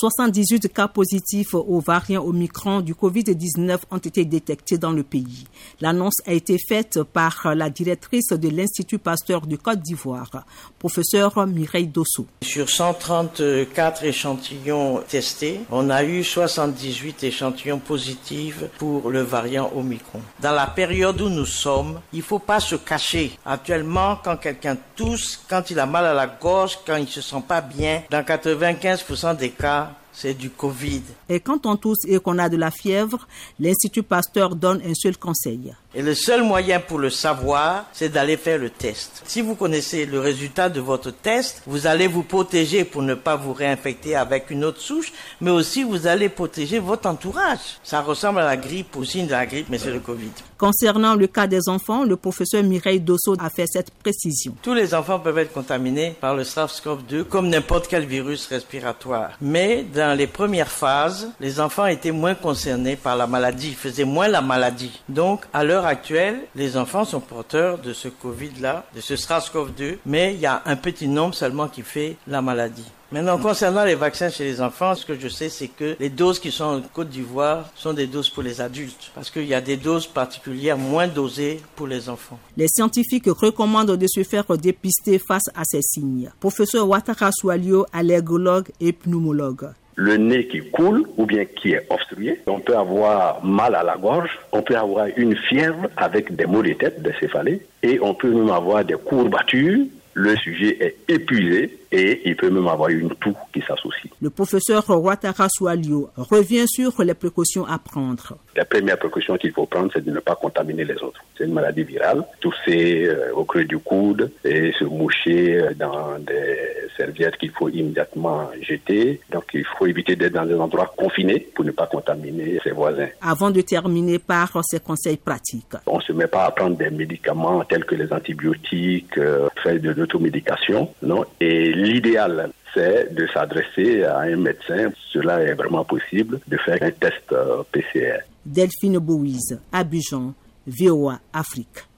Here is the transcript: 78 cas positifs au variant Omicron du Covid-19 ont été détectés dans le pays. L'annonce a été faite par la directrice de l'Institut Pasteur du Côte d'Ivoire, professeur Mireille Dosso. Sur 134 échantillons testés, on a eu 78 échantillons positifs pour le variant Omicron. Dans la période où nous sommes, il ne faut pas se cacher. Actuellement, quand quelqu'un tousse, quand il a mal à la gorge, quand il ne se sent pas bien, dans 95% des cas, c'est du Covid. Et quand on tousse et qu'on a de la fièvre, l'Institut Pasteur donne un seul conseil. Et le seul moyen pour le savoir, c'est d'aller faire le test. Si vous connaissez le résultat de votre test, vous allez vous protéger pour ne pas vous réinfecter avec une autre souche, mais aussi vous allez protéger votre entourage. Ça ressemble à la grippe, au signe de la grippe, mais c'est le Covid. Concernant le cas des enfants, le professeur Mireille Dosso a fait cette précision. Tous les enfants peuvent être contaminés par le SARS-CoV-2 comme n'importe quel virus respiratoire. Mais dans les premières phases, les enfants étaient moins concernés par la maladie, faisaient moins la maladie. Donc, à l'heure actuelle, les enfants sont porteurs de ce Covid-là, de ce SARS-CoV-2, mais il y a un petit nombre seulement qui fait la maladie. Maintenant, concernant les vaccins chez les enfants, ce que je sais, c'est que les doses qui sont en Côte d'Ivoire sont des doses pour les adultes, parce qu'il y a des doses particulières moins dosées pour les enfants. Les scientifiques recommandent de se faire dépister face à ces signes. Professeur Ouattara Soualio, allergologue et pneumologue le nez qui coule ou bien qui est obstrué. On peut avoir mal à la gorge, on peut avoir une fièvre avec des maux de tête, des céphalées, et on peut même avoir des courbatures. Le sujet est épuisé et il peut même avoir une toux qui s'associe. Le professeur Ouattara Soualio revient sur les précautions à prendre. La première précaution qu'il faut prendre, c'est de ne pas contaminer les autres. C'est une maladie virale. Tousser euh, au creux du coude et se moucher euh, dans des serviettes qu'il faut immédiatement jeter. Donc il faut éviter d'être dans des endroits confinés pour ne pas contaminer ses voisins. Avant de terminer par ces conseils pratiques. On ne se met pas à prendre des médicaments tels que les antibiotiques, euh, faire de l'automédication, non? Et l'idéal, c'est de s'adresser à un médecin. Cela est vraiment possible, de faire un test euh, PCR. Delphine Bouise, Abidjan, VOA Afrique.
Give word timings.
78 0.00 0.72
cas 0.72 0.88
positifs 0.88 1.52
au 1.52 1.78
variant 1.78 2.24
Omicron 2.24 2.80
du 2.80 2.94
Covid-19 2.94 3.80
ont 3.90 3.98
été 3.98 4.24
détectés 4.24 4.78
dans 4.78 4.92
le 4.92 5.02
pays. 5.02 5.44
L'annonce 5.82 6.22
a 6.26 6.32
été 6.32 6.56
faite 6.58 7.02
par 7.02 7.54
la 7.54 7.68
directrice 7.68 8.28
de 8.30 8.48
l'Institut 8.48 8.98
Pasteur 8.98 9.46
du 9.46 9.58
Côte 9.58 9.80
d'Ivoire, 9.80 10.46
professeur 10.78 11.46
Mireille 11.46 11.88
Dosso. 11.88 12.26
Sur 12.40 12.70
134 12.70 14.04
échantillons 14.04 15.02
testés, 15.06 15.60
on 15.70 15.90
a 15.90 16.02
eu 16.02 16.24
78 16.24 17.24
échantillons 17.24 17.78
positifs 17.78 18.64
pour 18.78 19.10
le 19.10 19.20
variant 19.20 19.70
Omicron. 19.76 20.22
Dans 20.40 20.52
la 20.52 20.68
période 20.68 21.20
où 21.20 21.28
nous 21.28 21.44
sommes, 21.44 22.00
il 22.14 22.20
ne 22.20 22.24
faut 22.24 22.38
pas 22.38 22.60
se 22.60 22.76
cacher. 22.76 23.32
Actuellement, 23.44 24.16
quand 24.24 24.38
quelqu'un 24.38 24.78
tousse, 24.96 25.38
quand 25.46 25.70
il 25.70 25.78
a 25.78 25.84
mal 25.84 26.06
à 26.06 26.14
la 26.14 26.26
gorge, 26.26 26.78
quand 26.86 26.96
il 26.96 27.02
ne 27.02 27.06
se 27.06 27.20
sent 27.20 27.42
pas 27.46 27.60
bien, 27.60 28.02
dans 28.08 28.22
95% 28.22 29.36
des 29.36 29.50
cas, 29.50 29.89
c'est 30.12 30.34
du 30.34 30.50
Covid. 30.50 31.02
Et 31.28 31.40
quand 31.40 31.66
on 31.66 31.76
tousse 31.76 32.04
et 32.06 32.18
qu'on 32.18 32.38
a 32.38 32.48
de 32.48 32.56
la 32.56 32.70
fièvre, 32.70 33.26
l'Institut 33.58 34.02
Pasteur 34.02 34.56
donne 34.56 34.80
un 34.84 34.94
seul 34.94 35.16
conseil. 35.16 35.74
Et 35.92 36.02
le 36.02 36.14
seul 36.14 36.44
moyen 36.44 36.78
pour 36.78 36.98
le 36.98 37.10
savoir, 37.10 37.86
c'est 37.92 38.10
d'aller 38.10 38.36
faire 38.36 38.58
le 38.58 38.70
test. 38.70 39.22
Si 39.26 39.40
vous 39.40 39.56
connaissez 39.56 40.06
le 40.06 40.20
résultat 40.20 40.68
de 40.68 40.80
votre 40.80 41.10
test, 41.10 41.62
vous 41.66 41.88
allez 41.88 42.06
vous 42.06 42.22
protéger 42.22 42.84
pour 42.84 43.02
ne 43.02 43.14
pas 43.14 43.34
vous 43.34 43.52
réinfecter 43.52 44.14
avec 44.14 44.50
une 44.50 44.64
autre 44.64 44.80
souche, 44.80 45.12
mais 45.40 45.50
aussi 45.50 45.82
vous 45.82 46.06
allez 46.06 46.28
protéger 46.28 46.78
votre 46.78 47.08
entourage. 47.08 47.58
Ça 47.82 48.02
ressemble 48.02 48.38
à 48.38 48.44
la 48.44 48.56
grippe, 48.56 48.96
au 48.96 49.04
signe 49.04 49.26
de 49.26 49.32
la 49.32 49.46
grippe, 49.46 49.66
mais 49.68 49.78
c'est 49.78 49.90
le 49.90 49.98
Covid. 49.98 50.30
Concernant 50.60 51.14
le 51.14 51.26
cas 51.26 51.46
des 51.46 51.68
enfants, 51.68 52.04
le 52.04 52.16
professeur 52.16 52.62
Mireille 52.62 53.00
Dosso 53.00 53.34
a 53.40 53.48
fait 53.48 53.64
cette 53.66 53.90
précision. 53.90 54.54
Tous 54.62 54.74
les 54.74 54.94
enfants 54.94 55.18
peuvent 55.18 55.38
être 55.38 55.54
contaminés 55.54 56.14
par 56.20 56.36
le 56.36 56.44
SARS-CoV-2 56.44 57.24
comme 57.24 57.48
n'importe 57.48 57.88
quel 57.88 58.04
virus 58.04 58.46
respiratoire. 58.46 59.30
Mais 59.40 59.84
dans 59.94 60.16
les 60.16 60.26
premières 60.26 60.70
phases, 60.70 61.30
les 61.40 61.58
enfants 61.60 61.86
étaient 61.86 62.10
moins 62.10 62.34
concernés 62.34 62.96
par 62.96 63.16
la 63.16 63.26
maladie, 63.26 63.72
faisaient 63.72 64.04
moins 64.04 64.28
la 64.28 64.42
maladie. 64.42 65.00
Donc, 65.08 65.44
à 65.52 65.64
l'heure 65.80 65.88
actuelle, 65.88 66.40
les 66.56 66.76
enfants 66.76 67.06
sont 67.06 67.20
porteurs 67.20 67.78
de 67.78 67.94
ce 67.94 68.08
Covid-là, 68.08 68.84
de 68.94 69.00
ce 69.00 69.14
SARS-CoV-2, 69.14 69.96
mais 70.04 70.34
il 70.34 70.40
y 70.40 70.46
a 70.46 70.62
un 70.66 70.76
petit 70.76 71.08
nombre 71.08 71.34
seulement 71.34 71.68
qui 71.68 71.80
fait 71.80 72.16
la 72.26 72.42
maladie. 72.42 72.84
Maintenant, 73.12 73.38
concernant 73.38 73.84
les 73.84 73.94
vaccins 73.94 74.28
chez 74.28 74.44
les 74.44 74.60
enfants, 74.60 74.94
ce 74.94 75.06
que 75.06 75.18
je 75.18 75.28
sais, 75.28 75.48
c'est 75.48 75.68
que 75.68 75.96
les 75.98 76.10
doses 76.10 76.38
qui 76.38 76.52
sont 76.52 76.64
en 76.64 76.80
Côte 76.82 77.08
d'Ivoire 77.08 77.70
sont 77.74 77.94
des 77.94 78.06
doses 78.06 78.28
pour 78.28 78.42
les 78.42 78.60
adultes, 78.60 79.10
parce 79.14 79.30
qu'il 79.30 79.46
y 79.46 79.54
a 79.54 79.60
des 79.62 79.78
doses 79.78 80.06
particulières 80.06 80.78
moins 80.78 81.08
dosées 81.08 81.60
pour 81.74 81.86
les 81.86 82.08
enfants. 82.10 82.38
Les 82.56 82.68
scientifiques 82.68 83.26
recommandent 83.26 83.96
de 83.96 84.06
se 84.06 84.22
faire 84.22 84.44
dépister 84.58 85.18
face 85.18 85.48
à 85.54 85.64
ces 85.64 85.82
signes. 85.82 86.30
Professeur 86.40 86.86
Ouattara 86.86 87.30
Soualio, 87.32 87.86
allergologue 87.92 88.68
et 88.80 88.92
pneumologue 88.92 89.70
le 89.96 90.16
nez 90.16 90.46
qui 90.46 90.60
coule 90.70 91.06
ou 91.16 91.26
bien 91.26 91.44
qui 91.44 91.72
est 91.72 91.86
obstrué. 91.90 92.40
On 92.46 92.60
peut 92.60 92.76
avoir 92.76 93.44
mal 93.44 93.74
à 93.74 93.82
la 93.82 93.96
gorge, 93.96 94.38
on 94.52 94.62
peut 94.62 94.76
avoir 94.76 95.06
une 95.16 95.36
fièvre 95.36 95.88
avec 95.96 96.34
des 96.34 96.46
maux 96.46 96.62
de 96.62 96.72
tête, 96.72 97.02
des 97.02 97.12
céphalées, 97.20 97.60
et 97.82 97.98
on 98.00 98.14
peut 98.14 98.30
même 98.30 98.50
avoir 98.50 98.84
des 98.84 98.94
courbatures. 98.94 99.86
Le 100.20 100.36
sujet 100.36 100.76
est 100.80 100.96
épuisé 101.08 101.78
et 101.90 102.20
il 102.26 102.36
peut 102.36 102.50
même 102.50 102.68
avoir 102.68 102.90
une 102.90 103.08
toux 103.14 103.34
qui 103.54 103.62
s'associe. 103.62 104.12
Le 104.20 104.28
professeur 104.28 104.84
Ouattara 104.90 105.48
Soualio 105.48 106.10
revient 106.16 106.66
sur 106.68 107.02
les 107.02 107.14
précautions 107.14 107.64
à 107.64 107.78
prendre. 107.78 108.36
La 108.54 108.66
première 108.66 108.98
précaution 108.98 109.38
qu'il 109.38 109.52
faut 109.52 109.64
prendre, 109.64 109.90
c'est 109.94 110.04
de 110.04 110.10
ne 110.10 110.20
pas 110.20 110.34
contaminer 110.34 110.84
les 110.84 110.96
autres. 110.96 111.24
C'est 111.38 111.44
une 111.44 111.54
maladie 111.54 111.84
virale. 111.84 112.22
Tousser 112.40 113.06
euh, 113.06 113.32
au 113.34 113.44
creux 113.44 113.64
du 113.64 113.78
coude 113.78 114.30
et 114.44 114.72
se 114.78 114.84
moucher 114.84 115.58
euh, 115.58 115.74
dans 115.74 116.18
des 116.18 116.58
serviettes 116.98 117.38
qu'il 117.38 117.50
faut 117.52 117.70
immédiatement 117.70 118.50
jeter. 118.60 119.20
Donc 119.32 119.44
il 119.54 119.64
faut 119.64 119.86
éviter 119.86 120.16
d'être 120.16 120.34
dans 120.34 120.44
des 120.44 120.54
endroits 120.54 120.92
confinés 120.96 121.48
pour 121.54 121.64
ne 121.64 121.70
pas 121.70 121.86
contaminer 121.86 122.60
ses 122.62 122.72
voisins. 122.72 123.08
Avant 123.22 123.50
de 123.50 123.62
terminer 123.62 124.18
par 124.18 124.60
ces 124.64 124.80
conseils 124.80 125.16
pratiques. 125.16 125.76
On 125.86 125.96
ne 125.96 126.02
se 126.02 126.12
met 126.12 126.26
pas 126.26 126.44
à 126.44 126.50
prendre 126.50 126.76
des 126.76 126.90
médicaments 126.90 127.64
tels 127.64 127.84
que 127.84 127.94
les 127.94 128.12
antibiotiques, 128.12 129.16
euh, 129.16 129.48
faire 129.62 129.80
de 129.80 129.90
l'automédication, 129.90 130.92
non? 131.02 131.24
Et 131.40 131.72
l'idéal, 131.72 132.50
c'est 132.74 133.14
de 133.14 133.26
s'adresser 133.28 134.04
à 134.04 134.20
un 134.20 134.36
médecin. 134.36 134.90
Cela 135.12 135.40
est 135.42 135.54
vraiment 135.54 135.84
possible, 135.84 136.40
de 136.46 136.56
faire 136.58 136.78
un 136.82 136.90
test 136.90 137.32
euh, 137.32 137.62
PCR. 137.72 138.20
Delphine 138.44 138.98
Bouise, 138.98 139.60
Abidjan, 139.72 140.34
VOA 140.66 141.18
Afrique. 141.32 141.89